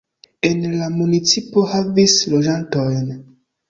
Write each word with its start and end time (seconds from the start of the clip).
En 0.47 0.63
la 0.79 0.87
municipo 0.95 1.69
havis 1.77 2.19
loĝantojn. 2.35 3.19